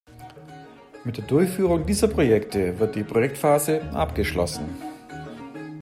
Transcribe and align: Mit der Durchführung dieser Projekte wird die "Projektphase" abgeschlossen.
Mit 1.03 1.17
der 1.17 1.25
Durchführung 1.25 1.85
dieser 1.85 2.07
Projekte 2.07 2.79
wird 2.79 2.95
die 2.95 3.03
"Projektphase" 3.03 3.83
abgeschlossen. 3.93 4.65